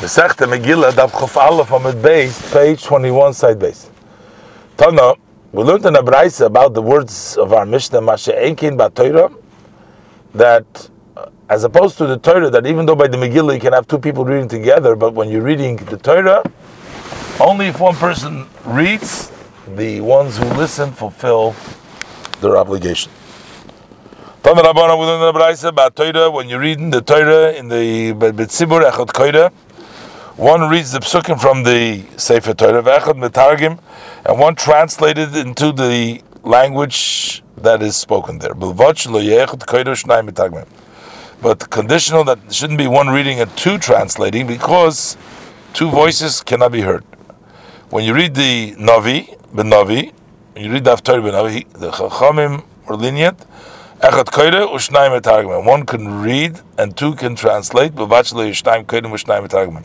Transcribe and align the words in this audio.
Masechta 0.00 0.46
Megillah, 0.46 0.92
Daf 0.92 1.10
Chof 1.10 1.36
Aleph 1.36 1.68
the 1.68 1.92
base, 1.92 2.50
page 2.54 2.82
21, 2.84 3.34
side 3.34 3.58
base. 3.58 3.90
Tana, 4.78 5.12
we 5.52 5.62
learned 5.62 5.84
in 5.84 5.92
Abraisa 5.92 6.46
about 6.46 6.72
the 6.72 6.80
words 6.80 7.36
of 7.36 7.52
our 7.52 7.66
Mishnah, 7.66 8.00
Mashe 8.00 8.34
Enkin 8.34 8.78
Torah, 8.94 9.30
that 10.32 10.88
uh, 11.18 11.26
as 11.50 11.64
opposed 11.64 11.98
to 11.98 12.06
the 12.06 12.16
Torah, 12.16 12.48
that 12.48 12.66
even 12.66 12.86
though 12.86 12.96
by 12.96 13.08
the 13.08 13.18
Megillah 13.18 13.52
you 13.52 13.60
can 13.60 13.74
have 13.74 13.86
two 13.86 13.98
people 13.98 14.24
reading 14.24 14.48
together, 14.48 14.96
but 14.96 15.12
when 15.12 15.28
you're 15.28 15.42
reading 15.42 15.76
the 15.76 15.98
Torah, 15.98 16.50
only 17.38 17.66
if 17.66 17.78
one 17.78 17.94
person 17.94 18.46
reads, 18.64 19.30
the 19.76 20.00
ones 20.00 20.38
who 20.38 20.46
listen 20.54 20.92
fulfill 20.92 21.54
their 22.40 22.56
obligation. 22.56 23.12
Tana 24.42 24.62
Rabbana, 24.62 24.98
we 24.98 25.04
learned 25.04 25.36
in 25.36 25.42
Abraisa 25.42 25.68
about 25.68 25.94
Torah, 25.94 26.30
when 26.30 26.48
you're 26.48 26.58
reading 26.58 26.88
the 26.88 27.02
Torah 27.02 27.52
in 27.52 27.68
the 27.68 28.14
Betzibur 28.14 28.90
Echot 28.90 29.08
Koira, 29.08 29.52
one 30.36 30.68
reads 30.68 30.92
the 30.92 31.00
psukim 31.00 31.40
from 31.40 31.64
the 31.64 32.04
Sefer 32.16 32.54
Torah, 32.54 32.82
v'echad 32.82 33.16
metargim, 33.16 33.80
and 34.24 34.38
one 34.38 34.54
translated 34.54 35.34
into 35.34 35.72
the 35.72 36.22
language 36.42 37.42
that 37.56 37.82
is 37.82 37.96
spoken 37.96 38.38
there. 38.38 38.54
But 38.54 38.74
conditional 41.70 42.24
that 42.24 42.38
shouldn't 42.50 42.78
be 42.78 42.86
one 42.86 43.08
reading 43.08 43.40
and 43.40 43.56
two 43.56 43.78
translating 43.78 44.46
because 44.46 45.16
two 45.72 45.90
voices 45.90 46.42
cannot 46.42 46.72
be 46.72 46.82
heard. 46.82 47.04
When 47.90 48.04
you 48.04 48.14
read 48.14 48.34
the 48.34 48.76
Navi, 48.76 49.36
the 49.52 49.64
Navi, 49.64 50.12
you 50.56 50.70
read 50.72 50.84
the 50.84 50.94
Haftarah 50.94 51.22
Navi, 51.32 51.70
the 51.72 51.90
Chachamim 51.90 52.64
were 52.86 52.96
lenient. 52.96 53.44
Echad 54.00 54.30
koide 54.30 54.66
ushnayim. 54.66 55.64
One 55.64 55.84
can 55.84 56.22
read 56.22 56.58
and 56.78 56.96
two 56.96 57.14
can 57.14 57.36
translate. 57.36 57.94
But 57.94 58.06
bachelor 58.06 58.46
yishnayim 58.46 58.86
koide 58.86 59.02
ushnayim 59.02 59.46
etargmen. 59.46 59.84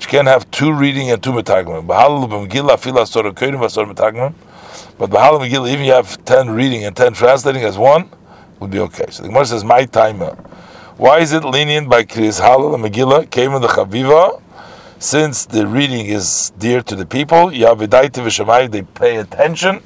You 0.00 0.06
can't 0.06 0.28
have 0.28 0.50
two 0.50 0.72
reading 0.72 1.10
and 1.10 1.22
two 1.22 1.32
metagmim. 1.32 1.86
B'halal 1.86 2.26
b'megillah 2.26 2.78
fila 2.78 3.06
sort 3.06 3.26
kodim 3.34 3.60
v'sor 3.60 3.92
metagmim. 3.92 4.32
But 4.96 5.10
b'halal 5.10 5.40
megillah, 5.46 5.70
even 5.70 5.84
you 5.84 5.92
have 5.92 6.24
ten 6.24 6.48
reading 6.48 6.86
and 6.86 6.96
ten 6.96 7.12
translating 7.12 7.62
as 7.62 7.76
one, 7.76 8.08
would 8.60 8.70
be 8.70 8.78
okay. 8.78 9.04
So 9.10 9.24
the 9.24 9.28
Gemara 9.28 9.44
says, 9.44 9.62
my 9.62 9.84
timer. 9.84 10.36
Why 10.96 11.18
is 11.18 11.32
it 11.32 11.44
lenient 11.44 11.90
by 11.90 12.04
Kriyas 12.04 12.40
Halal 12.40 12.74
and 12.74 12.82
Megillah? 12.82 13.30
Came 13.30 13.52
in 13.52 13.60
the 13.60 13.68
Chaviva, 13.68 14.40
since 14.98 15.44
the 15.44 15.66
reading 15.66 16.06
is 16.06 16.52
dear 16.58 16.80
to 16.82 16.96
the 16.96 17.04
people, 17.04 17.50
Yavidaiti 17.50 18.22
v'shamai, 18.24 18.70
they 18.70 18.82
pay 18.82 19.16
attention 19.16 19.82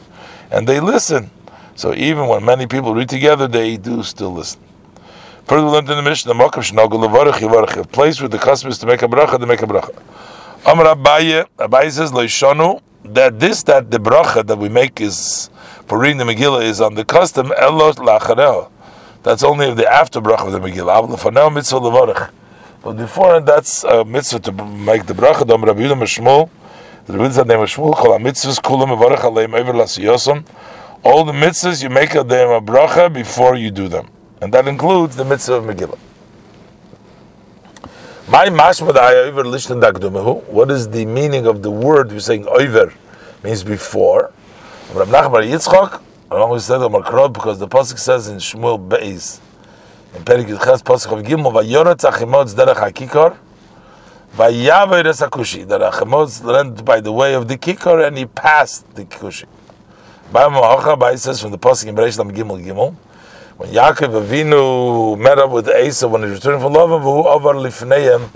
and 0.53 0.69
they 0.69 0.79
listen. 0.79 1.31
So 1.77 1.93
even 1.95 2.29
when 2.29 2.45
many 2.45 2.67
people 2.67 2.95
read 2.95 3.09
together, 3.09 3.49
they 3.49 3.77
do 3.77 4.03
still 4.03 4.33
listen. 4.33 4.61
Further 5.47 5.67
learned 5.67 5.91
in 5.91 5.97
the 5.97 6.03
Mishnah, 6.03 6.33
the 6.33 6.39
Shnogel 6.39 7.07
Levarach 7.07 7.35
Yivarach, 7.35 7.77
a 7.77 7.85
place 7.87 8.21
where 8.21 8.29
the 8.29 8.39
custom 8.39 8.71
is 8.71 8.79
to 8.79 8.87
make 8.87 9.03
a 9.03 9.09
bracha, 9.09 9.39
to 9.39 9.47
make 9.47 9.61
a 9.61 9.67
bracha. 9.67 9.95
Amar 10.67 10.95
Abaye, 10.95 11.47
Abaye 11.59 11.91
says, 11.91 12.13
Leishonu, 12.13 12.81
that 13.05 13.39
this, 13.39 13.63
that 13.65 13.91
the 13.91 13.99
bracha 13.99 14.47
that 14.47 14.57
we 14.57 14.71
make 14.71 15.01
is, 15.01 15.51
for 15.87 15.99
reading 15.99 16.17
the 16.17 16.25
Megillah, 16.25 16.65
is 16.65 16.81
on 16.81 16.95
the 16.95 17.05
custom, 17.05 17.49
Elos 17.49 17.97
Lachareo. 17.97 18.71
That's 19.23 19.43
only 19.43 19.75
the 19.75 19.87
after 19.87 20.21
bracha 20.21 20.47
of 20.47 20.53
the 20.53 20.61
Megillah. 20.61 21.09
Avla 21.09 21.19
Fanel 21.19 21.53
Mitzvah 21.53 21.81
Levarach. 21.81 22.31
But 22.83 22.99
before 22.99 23.41
that's 23.41 23.83
a 23.85 24.05
mitzvah 24.05 24.41
to 24.41 24.53
make 24.53 25.07
the 25.07 25.15
bracha, 25.15 25.47
Dom 25.47 25.65
Rabbi 25.65 25.81
Yudah 25.81 25.99
Meshmul, 25.99 26.51
the 27.07 27.15
Rabbi 27.15 27.35
Yudah 27.35 27.45
Meshmul, 27.45 27.95
Kol 27.95 28.19
HaMitzvahs 28.19 28.61
Kulam 28.61 28.95
Mevarach 28.95 29.21
Aleim 29.21 29.59
Ever 29.59 29.73
Lasiyosam. 29.73 30.45
All 31.05 31.25
the 31.25 31.33
mitzvahs, 31.33 31.83
you 31.83 31.91
make 31.91 32.15
a 32.15 32.25
them 32.25 32.51
a 32.51 32.61
bracha 32.61 33.13
before 33.13 33.57
you 33.57 33.71
do 33.71 33.89
them 33.89 34.09
and 34.45 34.53
that 34.53 34.69
includes 34.69 35.17
the 35.17 35.25
mitzvah 35.25 35.55
of 35.55 35.65
Megillah. 35.65 35.99
My 38.29 38.51
What 40.51 40.71
is 40.71 40.89
the 40.91 41.07
meaning 41.07 41.47
of 41.47 41.63
the 41.63 41.71
word 41.71 42.13
we're 42.13 42.21
saying 42.21 42.47
over 42.47 42.93
means 43.43 43.65
before? 43.65 44.33
Rav 44.93 45.09
Nachman 45.09 45.49
Yitzchok, 45.51 46.03
I 46.31 46.37
always 46.37 46.65
said 46.65 46.83
Omar 46.83 47.29
because 47.31 47.59
the 47.59 47.69
pasuk 47.69 47.99
says 47.99 48.29
in 48.29 48.37
Shmuel 48.37 48.87
Beis, 48.87 49.41
in 50.15 50.23
Perik 50.25 50.47
Yitches 50.47 50.83
pasuk 50.83 51.19
of 51.19 51.25
Gimel, 51.25 51.53
Vayoretz 51.53 52.11
Achimotz 52.11 52.55
Derech 52.55 52.77
HaKikor, 52.77 53.39
Vayaver 54.37 55.07
Es 55.07 55.23
HaKushi, 55.23 55.67
that 55.69 55.81
Achimotz 55.81 56.45
went 56.45 56.85
by 56.85 57.01
the 57.01 57.13
way 57.13 57.35
of 57.35 57.49
the 57.49 57.57
Kikor 57.57 58.07
and 58.07 58.19
he 58.19 58.27
passed 58.27 58.95
the 58.95 59.07
Kushi. 59.07 59.47
By 60.35 61.15
says 61.15 61.41
from 61.41 61.53
the 61.53 61.59
pasuk 61.59 61.87
in 61.87 61.95
Bereish 61.95 62.19
Lam 62.19 62.33
Gimel 62.33 62.61
Gimel, 62.61 62.97
when 63.57 63.71
Yaakov 63.71 64.27
Avinu 64.27 65.17
met 65.17 65.39
up 65.39 65.53
with 65.53 65.69
Esau 65.69 66.09
when 66.09 66.25
he 66.25 66.29
returned 66.29 66.61
from 66.61 66.73
Lavan, 66.73 67.25
Avar 67.25 67.55
Lifneim, 67.55 68.29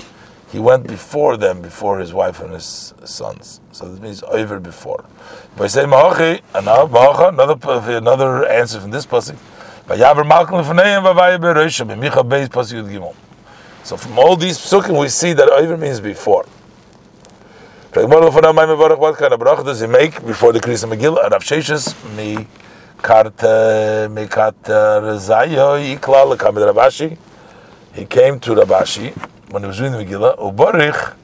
he 0.52 0.60
went 0.60 0.86
before 0.86 1.36
them, 1.36 1.60
before 1.60 1.98
his 1.98 2.14
wife 2.14 2.38
and 2.38 2.52
his 2.52 2.94
sons. 3.02 3.60
So 3.72 3.88
that 3.92 4.00
means 4.00 4.22
over 4.22 4.60
before. 4.60 5.06
By 5.56 5.66
saying 5.66 5.88
Mahachi, 5.88 6.40
another 6.54 7.96
another 7.96 8.46
answer 8.46 8.78
from 8.80 8.92
this 8.92 9.04
pasuk. 9.04 9.36
So 13.82 13.96
from 13.96 14.18
all 14.20 14.36
these 14.36 14.58
psukim 14.58 15.00
we 15.00 15.08
see 15.08 15.32
that 15.32 15.48
over 15.48 15.76
means 15.76 15.98
before. 15.98 16.46
What 17.90 18.10
kind 18.10 19.32
of 19.32 19.40
bracha 19.40 19.64
does 19.64 19.80
he 19.80 19.86
make 19.86 20.22
before 20.24 20.52
the 20.52 20.60
Kriyas 20.60 20.84
Megillah? 20.84 21.30
Rav 21.30 21.42
Sheshes 21.42 21.94
me 22.14 22.46
Karte 22.98 24.08
Mikater 24.10 25.16
Zayo 25.16 25.96
Iklal 25.96 26.36
Kamid 26.36 26.66
Rav 26.66 26.76
Ashi. 26.76 27.16
He 27.94 28.04
came 28.04 28.38
to 28.40 28.54
Rav 28.54 28.68
Ashi 28.68 29.14
when 29.50 29.62
he 29.62 29.68
was 29.68 29.80
reading 29.80 29.96
the 29.96 30.04
Megillah. 30.04 30.36
Ubarich, 30.38 31.14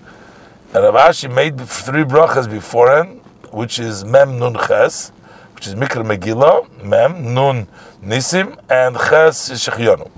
and 0.72 0.84
Rav 0.84 0.94
Ashi 0.94 1.28
made 1.32 1.60
three 1.60 2.02
brachas 2.02 2.48
beforehand, 2.50 3.20
which 3.50 3.78
is 3.78 4.02
Mem 4.06 4.38
Nun 4.38 4.54
Ches, 4.54 5.12
which 5.54 5.66
is 5.66 5.74
Mikra 5.74 6.02
Megillah, 6.02 6.82
Mem 6.82 7.34
Nun 7.34 7.68
Nisim, 8.02 8.56
and 8.70 8.96
Ches 8.96 9.50
is 9.50 9.60
Shehecheyanu. 9.60 10.10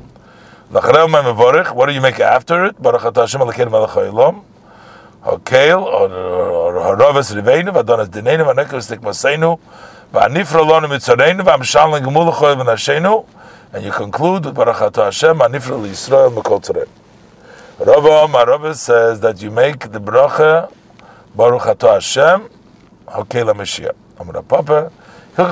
What 1.75 1.87
do 1.87 1.93
you 1.93 2.01
make 2.01 2.21
after 2.21 2.67
it? 2.67 2.81
Baruch 2.81 3.03
Hashem 3.03 3.41
Alakein 3.41 3.69
Malach 3.69 4.45
Hakel, 5.27 5.83
or 5.83 6.75
Haravis 6.75 7.35
Riveinu, 7.35 7.77
Adonis 7.77 8.09
Dineinu, 8.09 8.47
Anekos 8.55 8.87
Tikmaseinu, 8.89 9.59
and 10.13 10.37
you 13.85 13.91
conclude 13.91 14.45
with 14.45 14.55
Baruch 14.55 14.97
Hashem, 14.97 15.39
Anifra 15.41 15.85
Yisrael 15.85 16.31
Mekol 16.33 16.61
Tzarei. 16.63 16.89
Rava 17.85 18.47
Rava 18.47 18.75
says 18.75 19.19
that 19.21 19.43
you 19.43 19.51
make 19.51 19.91
the 19.91 20.01
bracha 20.01 20.71
Baruch 21.35 21.83
Hashem 21.83 22.49
Hakela 23.09 23.53
Mashiach. 23.53 23.97
Amar 24.19 24.43
Papa. 24.43 24.93
So 25.37 25.45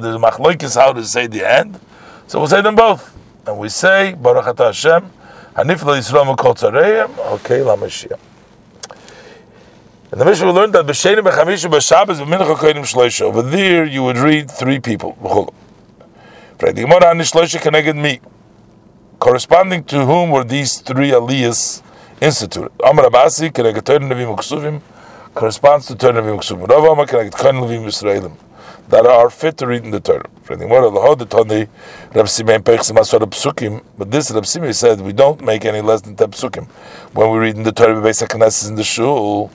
there's 0.00 0.16
machlokes 0.16 0.80
how 0.80 0.92
to 0.92 1.04
say 1.04 1.26
the 1.26 1.44
end. 1.44 1.78
So 2.26 2.38
we'll 2.38 2.48
say 2.48 2.62
them 2.62 2.76
both, 2.76 3.14
and 3.46 3.58
we 3.58 3.68
say 3.68 4.14
Baruch 4.14 4.56
Hashem 4.56 5.10
Hanifla 5.54 5.98
Yisrael 5.98 6.34
Mekol 6.34 6.54
Tzarei 6.54 7.06
Hakela 7.06 7.76
Mashiach. 7.76 8.18
And 10.10 10.20
the 10.20 10.24
Mishnah 10.24 10.50
learned 10.50 10.72
that 10.74 10.86
b'sheni 10.86 11.20
b'chamishu 11.20 11.70
b'shabbos 11.70 12.24
b'mincha 12.24 12.56
kodim 12.56 12.84
shloisha. 12.84 13.22
Over 13.22 13.42
there, 13.42 13.84
you 13.84 14.02
would 14.02 14.16
read 14.16 14.50
three 14.50 14.80
people. 14.80 15.12
Corresponding 19.18 19.84
to 19.84 20.04
whom 20.06 20.30
were 20.30 20.44
these 20.44 20.78
three 20.78 21.10
aliyahs 21.10 21.82
instituted? 22.20 22.72
Amar 22.84 23.06
Abasi 23.06 23.50
keneged 23.50 23.84
Torah 23.84 24.00
Nevi'im 24.00 24.34
Uksuvim 24.36 24.80
corresponds 25.34 25.86
to 25.86 25.94
Torah 25.94 26.14
Nevi'im 26.14 26.38
Uksuvim. 26.38 26.66
Rav 26.68 26.84
Amar 26.84 27.06
keneged 27.06 27.32
Kohen 27.32 27.56
Levim 27.56 27.84
Yisraelim 27.84 28.36
that 28.88 29.06
are 29.06 29.30
fit 29.30 29.56
to 29.58 29.66
read 29.66 29.84
in 29.84 29.90
the 29.90 30.00
Torah. 30.00 30.28
But 30.48 30.58
this 34.10 34.30
Reb 34.30 34.44
Simei 34.44 34.74
said 34.74 35.00
we 35.00 35.12
don't 35.12 35.40
make 35.42 35.64
any 35.64 35.80
less 35.80 36.02
than 36.02 36.16
ten 36.16 36.30
when 37.12 37.30
we 37.30 37.38
read 37.38 37.56
in 37.56 37.62
the 37.62 37.72
Torah 37.72 37.94
b'beis 37.94 38.22
HaKnesses 38.26 38.68
in 38.68 38.74
the 38.74 38.84
shul. 38.84 39.50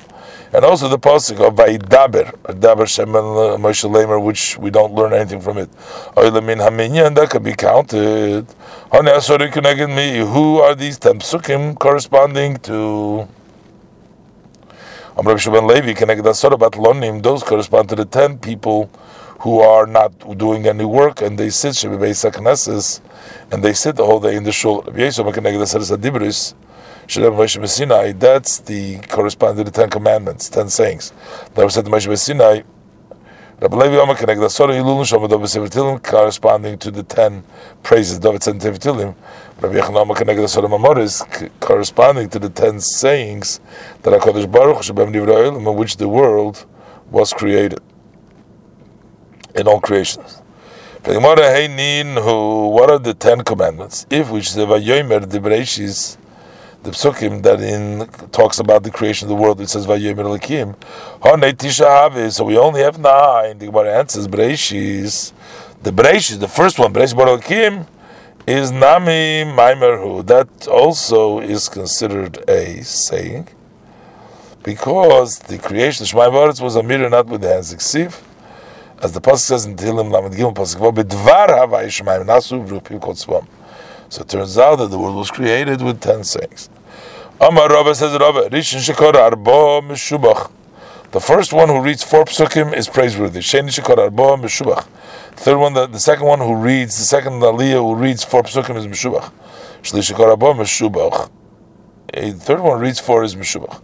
And 0.53 0.63
also 0.63 0.87
the 0.87 0.97
pasuk 0.97 1.45
of 1.45 1.55
Vaidaber, 1.55 2.31
Daber 2.43 2.87
Shemen 2.87 3.59
Moshe 3.59 4.23
which 4.23 4.57
we 4.57 4.69
don't 4.69 4.93
learn 4.93 5.13
anything 5.13 5.41
from 5.41 5.57
it. 5.57 5.69
And 6.15 7.17
that 7.17 7.29
could 7.29 7.43
be 7.43 7.53
counted. 7.53 8.47
Who 8.89 10.59
are 10.59 10.73
these 10.73 10.97
ten 10.97 11.19
corresponding 11.75 12.57
to? 12.57 13.27
Amr 15.17 15.39
Shaban 15.39 15.65
Levi 15.65 15.93
Lonim. 15.93 17.23
Those 17.23 17.41
correspond 17.41 17.89
to 17.89 17.95
the 17.95 18.05
ten 18.05 18.37
people 18.37 18.87
who 19.39 19.59
are 19.61 19.87
not 19.87 20.37
doing 20.37 20.67
any 20.67 20.85
work 20.85 21.23
and 21.23 21.39
they 21.39 21.49
sit 21.49 21.83
and 21.83 21.99
they 21.99 22.13
sit 23.73 23.95
the 23.95 24.05
whole 24.05 24.19
day 24.19 24.35
in 24.35 24.43
the 24.43 24.51
shul. 24.51 24.83
That's 28.19 28.59
the 28.59 28.99
corresponding 29.09 29.65
to 29.65 29.71
the 29.71 29.75
Ten 29.75 29.89
Commandments, 29.89 30.49
Ten 30.49 30.69
sayings. 30.69 31.11
That 31.55 31.63
was 31.63 31.73
said 31.73 31.85
to 31.85 31.91
Moshe 31.91 32.15
Sinai 32.19 32.61
Rabbi 33.59 33.75
Levi 33.75 33.97
Omer 33.97 34.13
connect 34.13 34.39
the 34.39 34.49
Sora 34.49 34.75
Ilul 34.75 35.01
Neshama 35.01 35.27
David 35.27 35.49
Sefer 35.49 35.97
corresponding 35.97 36.77
to 36.77 36.91
the 36.91 37.01
ten 37.01 37.43
praises 37.81 38.19
Sefer 38.19 38.77
Tehillim. 38.77 39.15
Rabbi 39.59 39.79
Yochanan 39.79 40.01
Omer 40.01 40.13
the 40.35 40.47
Sora 40.47 40.67
Mamoris 40.69 41.23
corresponding 41.59 42.29
to 42.29 42.37
the 42.37 42.49
ten 42.49 42.79
sayings 42.79 43.59
that 44.03 44.13
Hakadosh 44.13 44.51
Baruch 44.51 44.83
Shabem 44.83 45.11
Divrei 45.11 45.49
Olam 45.49 45.67
in 45.67 45.75
which 45.75 45.97
the 45.97 46.07
world 46.07 46.67
was 47.09 47.33
created 47.33 47.79
in 49.55 49.67
all 49.67 49.79
creations. 49.81 50.43
What 51.03 51.39
are 51.39 52.99
the 52.99 53.15
ten 53.17 53.41
commandments? 53.43 54.05
If 54.11 54.29
which 54.29 54.53
the 54.53 54.67
Vayomer 54.67 55.27
the 55.27 55.39
Bereshis 55.39 56.17
the 56.87 56.93
psukim 56.93 57.43
that 57.43 57.59
in 57.59 58.07
talks 58.29 58.59
about 58.59 58.81
the 58.83 58.89
creation 58.89 59.25
of 59.25 59.29
the 59.29 59.35
world. 59.35 59.59
It 59.59 59.67
says 59.67 59.85
Vayomer 59.85 60.23
Elikim. 60.23 60.73
Honei 61.19 61.51
Tisha 61.51 62.31
So 62.31 62.45
we 62.45 62.57
only 62.57 62.81
have 62.81 62.97
nine. 62.97 63.57
The 63.57 63.65
Gemara 63.65 63.99
answers 63.99 64.25
Bereshis. 64.25 65.33
The 65.83 65.91
Bereshis, 65.91 66.39
the 66.39 66.47
first 66.47 66.79
one, 66.79 66.93
Bereshis 66.93 67.17
Bar 67.17 67.85
is 68.47 68.71
Nami 68.71 69.43
Maimerhu. 69.51 70.25
That 70.25 70.69
also 70.69 71.41
is 71.41 71.67
considered 71.67 72.41
a 72.49 72.81
saying 72.83 73.49
because 74.63 75.39
the 75.39 75.57
creation 75.57 76.05
of 76.05 76.09
Shemai 76.09 76.31
Baritz 76.31 76.61
was 76.61 76.77
a 76.77 76.83
mirror 76.83 77.09
not 77.09 77.27
with 77.27 77.41
the 77.41 77.49
hands. 77.49 77.75
Ksiv, 77.75 78.21
as 79.01 79.11
the 79.11 79.19
pasuk 79.19 79.39
says 79.39 79.65
in 79.65 79.75
Tehillim 79.75 80.09
Lamed 80.09 80.33
Gimel 80.33 80.55
pasuk 80.55 80.79
Vav 80.79 81.03
B'dvar 81.03 81.49
Havai 81.49 81.87
Shemaim 81.87 82.25
Nasu 82.25 82.65
V'Rupiv 82.65 83.01
Kol. 83.01 83.45
So 84.09 84.21
it 84.21 84.29
turns 84.29 84.57
out 84.57 84.77
that 84.77 84.89
the 84.89 84.97
world 84.97 85.17
was 85.17 85.29
created 85.29 85.81
with 85.81 85.99
ten 85.99 86.23
sayings. 86.23 86.69
Amar 87.39 87.69
Rabba 87.69 87.93
says 87.93 88.13
Rabba, 88.13 88.49
Rishon 88.49 88.79
Shekor 88.79 89.13
Arba 89.13 89.87
Meshubach. 89.87 90.49
The 91.11 91.19
first 91.19 91.53
one 91.53 91.69
who 91.69 91.83
reads 91.83 92.03
four 92.03 92.25
psukim 92.25 92.75
is 92.75 92.89
praiseworthy. 92.89 93.41
Sheni 93.41 93.69
Shekor 93.69 93.99
Arba 93.99 94.41
Meshubach. 94.43 94.85
Third 95.35 95.59
one, 95.59 95.73
the, 95.73 95.85
the 95.85 95.99
second 95.99 96.25
one 96.25 96.39
who 96.39 96.55
reads, 96.55 96.97
the 96.97 97.03
second 97.03 97.33
Aliyah 97.33 97.73
who 97.73 97.93
reads 97.93 98.23
four 98.23 98.41
psukim 98.41 98.75
is 98.77 98.87
Meshubach. 98.87 99.31
Shli 99.83 100.01
Shekor 100.01 100.29
Arba 100.29 100.47
Meshubach. 100.47 101.29
A 102.15 102.31
third 102.31 102.59
one 102.59 102.79
reads 102.79 102.99
four 102.99 103.23
is 103.23 103.35
Meshubach. 103.35 103.83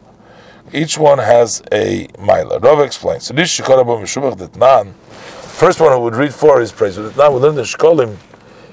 Each 0.73 0.97
one 0.97 1.19
has 1.19 1.61
a 1.71 2.07
Maila. 2.17 2.59
Rabba 2.59 2.81
explains. 2.81 3.27
This 3.27 3.55
Shekor 3.59 3.77
Arba 3.77 3.97
Meshubach 3.97 4.39
that 4.39 4.55
Nan, 4.55 4.93
first 4.93 5.79
one 5.79 5.91
who 5.91 5.99
would 5.99 6.15
read 6.15 6.33
four 6.33 6.59
is 6.59 6.71
praiseworthy. 6.71 7.15
Now 7.15 7.31
we 7.31 7.39
learn 7.39 7.53
the 7.53 7.61
Shkolim 7.61 8.17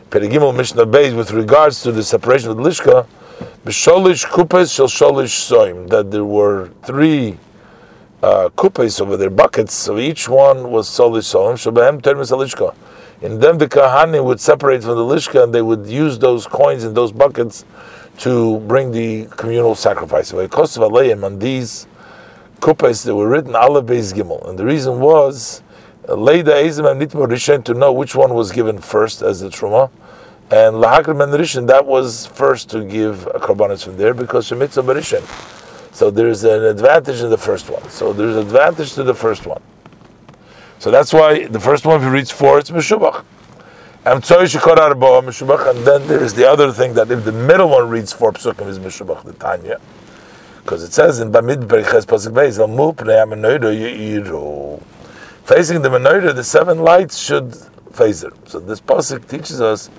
Perigimel 0.09 0.57
Mishnah 0.57 0.87
Beis 0.87 1.15
with 1.15 1.33
regards 1.33 1.83
to 1.83 1.93
the 1.93 2.03
separation 2.03 2.51
of 2.51 2.57
the 2.57 2.63
Lishka, 2.63 3.07
B'sholish 3.65 4.27
kupes 4.27 4.75
shel 4.75 4.87
sholish 4.87 5.51
soim, 5.51 5.89
that 5.91 6.11
there 6.11 6.25
were 6.25 6.71
three 6.83 7.39
uh, 8.23 8.49
kupes 8.51 9.01
over 9.01 9.17
there, 9.17 9.31
buckets, 9.31 9.75
so 9.75 9.99
each 9.99 10.29
one 10.29 10.71
was 10.71 10.89
solish 10.89 11.35
soim, 11.35 11.55
shabahem 11.55 12.01
termis 12.01 12.31
alishka. 12.31 12.75
In 13.23 13.39
them 13.39 13.59
the 13.59 13.67
kahani 13.69 14.25
would 14.25 14.41
separate 14.41 14.83
from 14.83 14.97
the 14.97 15.03
lishka 15.03 15.45
and 15.45 15.55
they 15.55 15.61
would 15.63 15.87
use 15.87 16.19
those 16.19 16.47
coins 16.47 16.85
in 16.85 16.95
those 16.95 17.13
buckets 17.13 17.65
to 18.19 18.61
bring 18.61 18.93
the 18.93 19.27
communal 19.37 19.75
sacrifice. 19.75 20.33
On 20.33 20.39
these 21.39 21.87
kupes 22.61 23.05
that 23.05 23.15
were 23.15 23.29
written 23.29 23.55
Allah 23.55 23.83
Beis 23.83 24.15
Gimel, 24.15 24.49
and 24.49 24.59
the 24.59 24.65
reason 24.65 25.01
was 25.01 25.63
Leida 26.05 26.63
Ezim 26.63 26.91
and 26.91 27.01
Nitmo 27.01 27.27
Rishon 27.27 27.63
to 27.65 27.75
know 27.75 27.93
which 27.93 28.15
one 28.15 28.35
was 28.35 28.53
given 28.53 28.79
first 28.79 29.23
as 29.23 29.41
the 29.41 29.49
Truma. 29.49 29.91
And 30.53 30.77
Lahakar 30.77 31.17
Ben 31.17 31.29
Rishon, 31.29 31.69
that 31.69 31.87
was 31.87 32.27
first 32.27 32.71
to 32.71 32.85
give 32.85 33.27
a 33.29 33.39
karbanis 33.39 33.85
from 33.85 33.97
there 33.97 34.13
because 34.13 34.51
Shemitza 34.51 34.83
Barishan. 34.85 35.23
So 35.95 36.11
there's 36.11 36.43
an 36.43 36.65
advantage 36.65 37.21
in 37.21 37.31
the 37.31 37.39
first 37.39 37.71
one. 37.71 37.89
So 37.89 38.13
there's 38.13 38.35
an 38.35 38.43
advantage 38.43 38.95
to 38.95 39.05
the 39.05 39.15
first 39.15 39.47
one. 39.47 39.63
So 40.81 40.91
that's 40.91 41.13
why 41.13 41.47
the 41.47 41.61
first 41.61 41.87
one, 41.87 42.01
if 42.01 42.03
you 42.03 42.11
reach 42.11 42.33
four, 42.33 42.59
it's 42.59 42.71
Meshubach. 42.71 43.25
And 44.05 44.23
then 45.85 46.07
there's 46.09 46.35
the 46.35 46.49
other 46.49 46.73
thing 46.73 46.95
that 46.95 47.11
if 47.11 47.25
the 47.25 47.33
middle 47.33 47.69
one 47.69 47.89
reads 47.89 48.13
four 48.13 48.33
psukim 48.33 48.67
is 48.67 48.79
Meshubach, 48.79 49.23
the 49.25 49.35
Tanya. 49.35 49.79
Because 50.63 50.83
it 50.83 50.93
says 50.93 51.21
in 51.21 51.31
Bamid 51.31 51.69
Beriches 51.69 52.07
Pasuk 52.07 52.33
Beis, 52.33 52.57
Facing 55.45 55.83
the 55.83 55.89
menorah, 55.89 56.35
the 56.35 56.45
seven 56.45 56.79
lights 56.79 57.19
should 57.19 57.55
face 57.93 58.23
it. 58.23 58.33
So 58.49 58.59
this 58.59 58.81
pasuk 58.81 59.29
teaches 59.29 59.61
us 59.61 59.91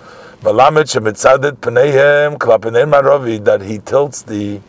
that 3.38 3.61
he 3.63 3.77
tilts 3.77 4.21
the 4.23 4.59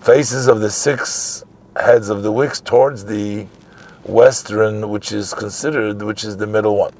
faces 0.00 0.48
of 0.48 0.60
the 0.60 0.70
six 0.70 1.44
heads 1.76 2.08
of 2.08 2.22
the 2.22 2.32
wicks 2.32 2.60
towards 2.62 3.04
the 3.04 3.46
western, 4.04 4.88
which 4.88 5.12
is 5.12 5.34
considered, 5.34 6.00
which 6.00 6.24
is 6.24 6.38
the 6.38 6.46
middle 6.46 6.78
one. 6.78 6.94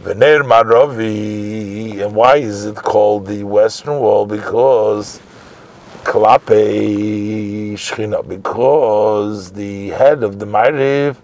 Vener 0.00 0.42
Maravi, 0.42 2.04
and 2.04 2.16
why 2.16 2.38
is 2.38 2.64
it 2.64 2.74
called 2.74 3.28
the 3.28 3.44
western 3.44 4.00
wall? 4.00 4.26
Because 4.26 5.20
Klape 6.02 7.74
Shechina, 7.74 8.26
because 8.26 9.52
the 9.52 9.90
head 9.90 10.24
of 10.24 10.40
the 10.40 10.46
Ma'ariv 10.46 11.18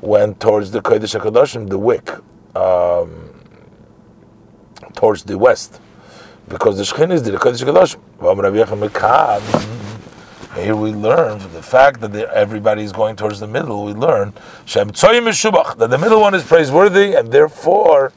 went 0.00 0.40
towards 0.40 0.72
the 0.72 0.82
Kodesh 0.82 1.16
HaKadoshim, 1.16 1.68
the 1.68 1.78
wick, 1.78 2.10
um, 2.56 3.23
towards 4.94 5.24
the 5.24 5.36
west. 5.38 5.80
Because 6.48 6.76
the 6.76 6.82
Shechin 6.84 7.10
is 7.12 7.22
the 7.22 7.32
Kodesh 7.32 7.62
HaKadoshim. 7.64 8.00
Here 10.56 10.76
we 10.76 10.92
learn 10.92 11.40
from 11.40 11.52
the 11.52 11.62
fact 11.62 12.00
that 12.00 12.14
everybody 12.14 12.84
is 12.84 12.92
going 12.92 13.16
towards 13.16 13.40
the 13.40 13.48
middle, 13.48 13.84
we 13.84 13.92
learn 13.92 14.32
that 14.66 15.86
the 15.90 15.98
middle 16.00 16.20
one 16.20 16.34
is 16.34 16.44
praiseworthy, 16.44 17.14
and 17.14 17.32
therefore, 17.32 18.12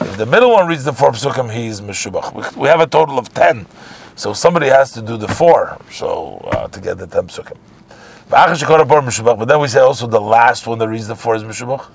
if 0.00 0.16
the 0.16 0.26
middle 0.26 0.52
one 0.52 0.68
reads 0.68 0.84
the 0.84 0.92
four 0.92 1.10
psukim, 1.10 1.50
he 1.52 1.66
is 1.66 1.80
meshubach. 1.80 2.56
We 2.56 2.68
have 2.68 2.78
a 2.80 2.86
total 2.86 3.18
of 3.18 3.34
ten, 3.34 3.66
so 4.14 4.32
somebody 4.32 4.68
has 4.68 4.92
to 4.92 5.02
do 5.02 5.16
the 5.16 5.26
four, 5.26 5.78
so 5.90 6.36
uh, 6.52 6.68
to 6.68 6.80
get 6.80 6.98
the 6.98 7.08
ten 7.08 7.26
psukim. 7.26 7.56
But 8.30 8.54
then 9.46 9.60
we 9.60 9.66
say 9.66 9.80
also 9.80 10.06
the 10.06 10.20
last 10.20 10.68
one 10.68 10.78
that 10.78 10.86
reads 10.88 11.08
the 11.08 11.16
four 11.16 11.34
is 11.34 11.42
Meshubach. 11.42 11.88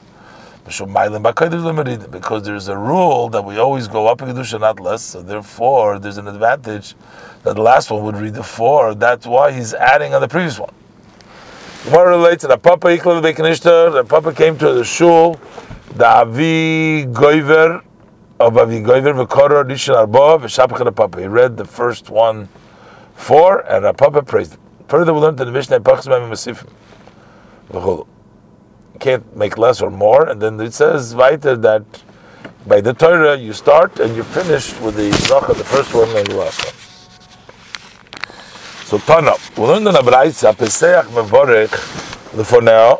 Because 0.65 2.43
there's 2.43 2.67
a 2.67 2.77
rule 2.77 3.29
that 3.29 3.43
we 3.43 3.57
always 3.57 3.87
go 3.87 4.07
up 4.07 4.21
in 4.21 4.29
Kedusha, 4.29 4.59
not 4.59 4.79
less. 4.79 5.03
So 5.03 5.21
therefore, 5.21 5.99
there's 5.99 6.17
an 6.17 6.27
advantage 6.27 6.95
that 7.43 7.55
the 7.55 7.61
last 7.61 7.91
one 7.91 8.03
would 8.03 8.17
read 8.17 8.33
the 8.33 8.43
four. 8.43 8.95
That's 8.95 9.27
why 9.27 9.51
he's 9.51 9.75
adding 9.75 10.15
on 10.15 10.21
the 10.21 10.27
previous 10.27 10.57
one. 10.57 10.73
Gemara 11.85 12.09
relates 12.17 12.43
that 12.43 12.63
Papa 12.63 12.87
the 12.97 14.05
Papa 14.09 14.33
came 14.33 14.57
to 14.57 14.73
the 14.73 14.83
shul, 14.83 15.39
the 15.93 16.07
Avi 16.07 17.05
Goiver 17.05 17.83
of 18.39 18.57
Avi 18.57 18.81
Goiver, 18.81 19.13
Veshapach 20.39 20.95
Papa. 20.95 21.21
He 21.21 21.27
read 21.27 21.57
the 21.57 21.65
first 21.65 22.09
one 22.09 22.49
four, 23.15 23.59
and 23.71 23.85
the 23.85 23.93
Papa 23.93 24.23
praised 24.23 24.53
him. 24.53 24.59
Further, 24.87 25.13
we 25.13 25.19
learned 25.19 25.39
in 25.39 25.45
the 25.45 25.53
Mishnah, 25.53 25.79
Masifim. 25.79 26.67
Can't 28.99 29.35
make 29.35 29.57
less 29.57 29.81
or 29.81 29.91
more, 29.91 30.27
and 30.29 30.41
then 30.41 30.59
it 30.59 30.73
says 30.73 31.13
weiter 31.15 31.55
that 31.57 31.83
by 32.65 32.81
the 32.81 32.93
Torah 32.93 33.35
you 33.35 33.53
start 33.53 33.99
and 33.99 34.15
you 34.15 34.23
finish 34.23 34.77
with 34.79 34.95
the 34.95 35.09
bracha, 35.27 35.55
the 35.55 35.63
first 35.63 35.93
one 35.93 36.09
and 36.15 36.27
the 36.27 36.35
last 36.35 36.63
one. 36.65 36.73
So 38.85 38.97
Tana, 38.99 39.33
we 39.57 39.63
learned 39.63 39.87
in 39.87 39.93
the 39.93 39.99
Braisa, 39.99 40.53
Peseach 40.53 41.05
Mevorech, 41.05 41.75
for 42.45 42.61
now, 42.61 42.99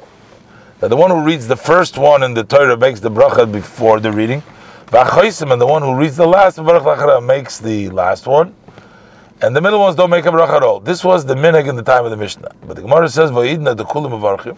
that 0.80 0.90
the 0.90 0.96
one 0.96 1.12
who 1.12 1.22
reads 1.22 1.48
the 1.48 1.56
first 1.56 1.98
one 1.98 2.24
in 2.24 2.34
the 2.34 2.44
Torah 2.44 2.78
makes 2.78 3.00
the 3.00 3.12
bracha 3.12 3.52
before 3.52 4.00
the 4.00 4.12
reading, 4.12 4.44
and 4.92 5.62
the 5.62 5.68
one 5.68 5.82
who 5.82 5.96
reads 5.96 6.18
the 6.18 6.28
last 6.28 6.60
makes 7.24 7.60
the 7.60 7.90
last 7.90 8.28
one 8.28 8.54
and 9.42 9.56
the 9.56 9.62
middle 9.62 9.80
ones 9.80 9.96
don't 9.96 10.10
make 10.10 10.26
a 10.26 10.30
bracha 10.30 10.58
at 10.58 10.64
all. 10.64 10.80
This 10.80 11.04
was 11.04 11.26
the 11.26 11.36
minhag 11.36 11.68
in 11.68 11.76
the 11.76 11.84
time 11.84 12.06
of 12.06 12.12
the 12.12 12.18
Mishnah. 12.18 12.52
But 12.66 12.78
the 12.78 12.82
Gemara 12.82 13.10
says, 13.10 13.32
"Vayidna 13.32 13.76
the 13.76 13.84
kulim 13.86 14.12
avarchim." 14.12 14.56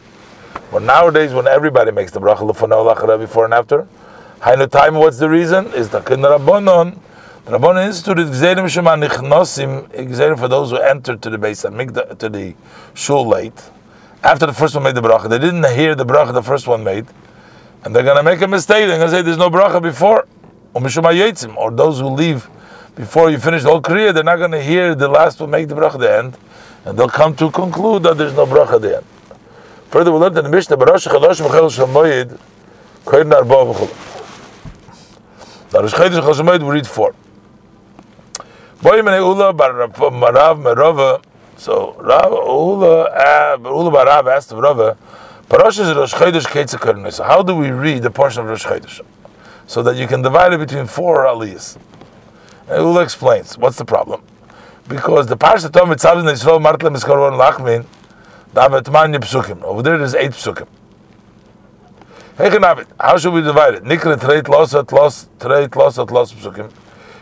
But 0.72 0.82
nowadays, 0.84 1.34
when 1.34 1.48
everybody 1.48 1.92
makes 1.92 2.12
the 2.12 2.20
bracha 2.20 2.40
lachara 2.40 3.18
before 3.20 3.46
and 3.46 3.54
after, 3.54 3.88
hainu 4.42 4.70
time. 4.70 4.96
What's 4.96 5.18
the 5.18 5.30
reason? 5.30 5.68
Is 5.68 5.90
the 5.90 6.02
rabbanon. 6.02 7.00
The 7.46 7.52
rabbanon 7.58 7.88
instituted 7.88 8.28
gzerim 8.28 8.68
shema 8.68 8.96
nichnosim 8.96 9.88
gzerim 9.90 10.38
for 10.38 10.48
those 10.48 10.72
who 10.72 10.78
entered 10.78 11.22
to 11.22 11.30
the 11.30 11.38
base 11.38 11.62
to 11.62 11.70
the 12.30 12.54
shul 12.94 13.28
late. 13.28 13.70
After 14.24 14.46
the 14.46 14.54
first 14.54 14.76
one 14.76 14.84
made 14.84 14.96
the 14.96 15.02
bracha, 15.02 15.30
they 15.30 15.40
didn't 15.40 15.66
hear 15.74 15.96
the 15.96 16.06
bracha 16.06 16.34
the 16.34 16.44
first 16.44 16.68
one 16.68 16.84
made, 16.84 17.06
and 17.84 17.96
they're 17.96 18.04
to 18.04 18.24
make 18.24 18.42
a 18.42 18.48
mistake. 18.48 18.88
They're 18.88 19.00
to 19.00 19.10
say 19.10 19.22
there's 19.22 19.38
no 19.38 19.50
bracha 19.50 19.82
before, 19.82 20.28
or 20.74 21.72
those 21.72 22.00
who 22.00 22.08
leave 22.08 22.50
before 22.96 23.30
you 23.30 23.38
finish 23.38 23.64
the 23.64 23.70
whole 23.70 23.82
career, 23.82 24.12
they're 24.12 24.24
not 24.24 24.38
going 24.38 24.52
to 24.52 24.62
hear 24.62 24.96
the 24.96 25.08
last 25.08 25.40
one 25.40 25.52
make 25.52 25.68
the 25.68 25.76
bracha 25.76 26.00
the 26.00 26.12
end, 26.12 26.38
and 26.84 26.98
they'll 26.98 27.08
come 27.08 27.36
to 27.36 27.50
conclude 27.52 28.04
that 28.04 28.18
there's 28.18 28.34
no 28.34 28.46
bracha 28.46 28.82
the 28.82 28.98
end. 28.98 29.06
Further, 29.90 30.12
we 30.12 30.18
learned 30.18 30.38
in 30.38 30.44
the 30.44 30.50
Mishnah, 30.50 30.76
Barash 30.76 31.08
Chadash 31.08 31.40
Mechel 31.40 31.70
Shamoyed, 31.72 32.38
Koyin 33.06 33.34
Arba 33.34 33.54
V'chol. 33.54 33.90
Now, 35.74 35.80
Rosh 35.80 35.94
Chodesh 35.94 36.22
Chadash 36.22 36.34
Shamoyed, 36.34 36.62
we 36.62 36.70
read 36.70 36.86
four. 36.86 37.16
Boy 38.82 39.00
Menei 39.00 39.20
Ula 39.20 39.54
Bar 39.54 39.74
Rav 39.74 39.94
Merova, 39.94 41.24
so 41.56 41.96
Rav 42.02 42.32
Ula, 42.32 43.04
uh, 43.04 43.58
Ula 43.64 43.92
Bar 43.92 44.06
Rav 44.08 44.28
asked 44.28 44.52
of 44.52 44.58
Rava, 44.58 44.98
Parashas 45.50 45.90
is 45.90 45.96
Rosh 45.96 46.14
Ketzah 46.14 46.78
Karnei. 46.78 47.14
So 47.14 47.24
how 47.24 47.42
do 47.42 47.56
we 47.56 47.72
read 47.72 48.04
the 48.04 48.12
portion 48.12 48.42
of 48.42 48.50
Rosh 48.50 48.66
Chodesh? 48.66 49.00
So 49.68 49.82
that 49.84 49.96
you 49.96 50.06
can 50.06 50.22
divide 50.22 50.52
it 50.52 50.60
between 50.60 50.86
four 50.86 51.24
aliyahs. 51.24 51.78
And 52.68 52.84
Ula 52.84 53.04
explains 53.04 53.58
what's 53.58 53.78
the 53.78 53.86
problem. 53.86 54.22
Because 54.90 55.28
the 55.28 55.38
Parsha 55.38 55.72
Tom 55.72 55.90
Mitzavim 55.90 56.24
Yisrael 56.24 56.62
Martlem 56.62 56.94
is 56.94 57.06
Karvan 57.06 57.40
Lachmin, 57.40 57.86
Over 58.54 59.82
there 59.82 59.98
there's 59.98 60.16
eight 60.16 60.32
Psukim. 60.32 60.68
How 63.00 63.18
should 63.18 63.34
we 63.34 63.42
divide 63.42 63.74
it? 63.76 63.84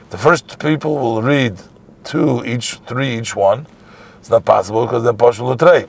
The 0.09 0.17
first 0.17 0.59
people 0.59 0.97
will 0.97 1.21
read 1.21 1.57
two 2.03 2.43
each, 2.45 2.75
three 2.85 3.17
each 3.17 3.35
one. 3.35 3.65
It's 4.19 4.29
not 4.29 4.43
possible 4.43 4.85
because 4.85 5.03
then 5.03 5.15
will 5.45 5.57
trade. 5.57 5.87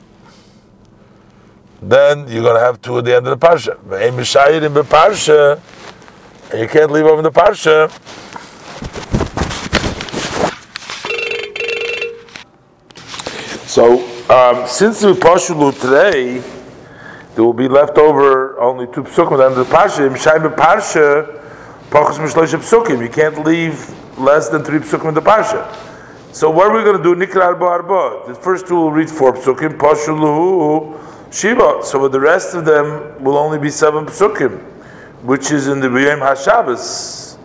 Then 1.81 2.27
you're 2.27 2.43
to 2.55 2.61
have 2.61 2.81
two 2.81 2.97
at 2.99 3.05
the 3.05 3.15
end 3.15 3.27
of 3.27 3.37
the 3.39 3.45
parsha. 3.47 3.77
you 6.53 6.67
can't 6.67 6.91
leave 6.91 7.05
over 7.05 7.21
the 7.21 7.31
parsha. 7.31 7.91
So 13.67 14.16
um, 14.29 14.67
since 14.67 15.05
we 15.05 15.13
pashulu 15.13 15.71
today, 15.79 16.43
there 17.33 17.45
will 17.45 17.53
be 17.53 17.69
left 17.69 17.97
over 17.97 18.59
only 18.59 18.85
two 18.87 19.03
psukim 19.03 19.39
under 19.39 19.55
the 19.55 19.63
the 19.63 19.69
parsha. 19.73 20.09
Mishayim 20.09 20.53
parsha, 20.53 21.41
pachas 21.89 22.17
mishlosh 22.17 22.53
psukim. 22.59 23.01
You 23.01 23.07
can't 23.07 23.45
leave 23.45 23.89
less 24.19 24.49
than 24.49 24.65
three 24.65 24.79
psukim 24.79 25.09
in 25.09 25.13
the 25.13 25.21
parsha. 25.21 25.73
So 26.33 26.49
what 26.49 26.67
are 26.67 26.77
we 26.77 26.83
going 26.83 26.97
to 26.97 27.03
do? 27.03 27.15
Nikra 27.15 27.43
arba 27.43 27.65
arba. 27.65 28.23
The 28.27 28.35
first 28.35 28.67
two 28.67 28.75
will 28.75 28.91
read 28.91 29.09
four 29.09 29.33
psukim. 29.33 29.77
Pashulu 29.77 30.99
Shiva. 31.31 31.85
So 31.85 32.09
the 32.09 32.19
rest 32.19 32.53
of 32.53 32.65
them 32.65 33.23
will 33.23 33.37
only 33.37 33.59
be 33.59 33.69
seven 33.69 34.07
psukim, 34.07 34.59
which 35.23 35.51
is 35.51 35.69
in 35.69 35.79
the 35.79 35.87
Yom 35.87 36.19
HaShabbos. 36.19 37.37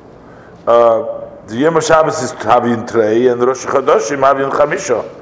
Uh, 0.66 1.46
the 1.46 1.58
Yom 1.58 1.74
HaShabbos 1.74 2.24
is 2.24 2.32
Havin 2.32 2.88
Trey, 2.88 3.28
and 3.28 3.40
the 3.40 3.46
Rosh 3.46 3.64
Chodeshim 3.66 4.18
Havin 4.18 4.50
Chamisha 4.50 5.21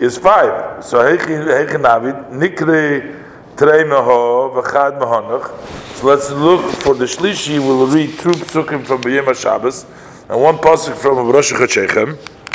is 0.00 0.18
five. 0.18 0.84
So 0.84 0.98
Heichin 0.98 1.82
Navid, 1.82 2.30
Nikre 2.30 3.56
Trey 3.56 3.84
Meho, 3.84 4.54
V'chad 4.54 5.00
Mehonach. 5.00 5.96
So 5.96 6.06
let's 6.06 6.30
look 6.30 6.64
for 6.76 6.94
the 6.94 7.04
Shlishi, 7.04 7.58
we'll 7.58 7.86
read 7.86 8.10
two 8.18 8.30
psukim 8.30 8.84
from 8.86 9.02
Yom 9.02 9.26
HaShabbos, 9.26 9.84
and 10.30 10.40
one 10.40 10.56
pasuk 10.58 10.96
from 10.96 11.28
Rosh 11.30 11.52
Chodeshim. 11.52 12.16